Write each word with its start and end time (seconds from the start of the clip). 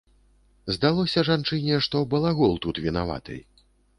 Здалося 0.77 1.25
жанчыне, 1.27 1.77
што 1.87 2.01
балагол 2.13 2.57
тут 2.65 2.75
вінаваты. 2.87 3.35